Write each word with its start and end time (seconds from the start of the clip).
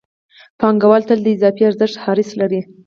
پانګوال 0.59 1.01
تل 1.09 1.19
د 1.23 1.27
اضافي 1.35 1.63
ارزښت 1.69 1.95
حرص 2.03 2.29
لري 2.39 2.61